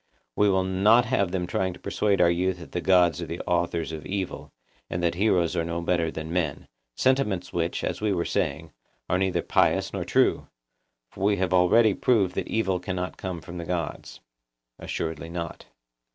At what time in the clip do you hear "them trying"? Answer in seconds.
1.29-1.73